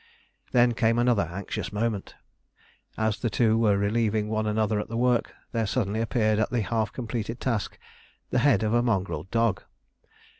[0.51, 2.15] Then came another anxious moment.
[2.97, 6.61] As the two were relieving one another at the work, there suddenly appeared at the
[6.63, 7.77] half completed task
[8.31, 9.61] the head of a mongrel dog.